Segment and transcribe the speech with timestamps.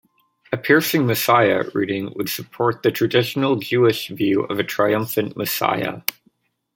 [0.51, 6.01] A "piercing messiah" reading would support the traditional Jewish view of a triumphant messiah.